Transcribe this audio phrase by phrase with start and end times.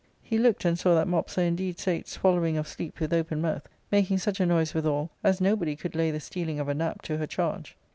[0.23, 4.17] He looked and saw that Mopsa indeed sate swallowing of sleep with open mouth, making
[4.17, 7.27] such a noise withal as nobody could lay the stealing of a nap to her
[7.27, 7.77] charge.